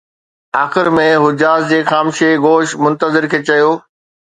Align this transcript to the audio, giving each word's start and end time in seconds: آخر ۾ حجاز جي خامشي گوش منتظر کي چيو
آخر 0.63 0.87
۾ 0.95 1.05
حجاز 1.23 1.61
جي 1.73 1.79
خامشي 1.93 2.31
گوش 2.49 2.69
منتظر 2.83 3.23
کي 3.33 3.39
چيو 3.49 3.71